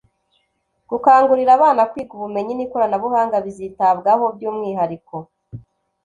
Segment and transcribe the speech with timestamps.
[0.89, 5.15] gukangurira abana kwiga ubumenyi n'ikoranabuhanga bizitabwaho by'umuhariko.